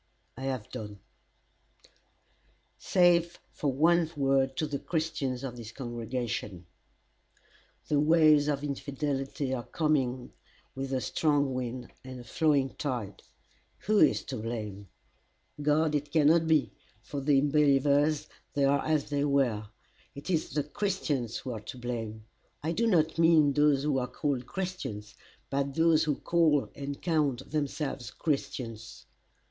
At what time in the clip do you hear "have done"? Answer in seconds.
0.45-0.97